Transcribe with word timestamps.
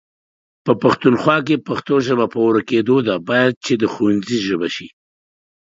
په 0.65 0.71
پښتونخوا 0.81 1.37
کې 1.47 1.63
پښتو 1.67 1.95
ژبه 2.07 2.25
په 2.33 2.39
ورکيدو 2.47 2.97
ده، 3.07 3.15
بايد 3.29 3.53
چې 3.65 3.73
د 3.81 3.83
ښونځي 3.93 4.37
ژبه 4.47 4.67
شي 4.75 4.87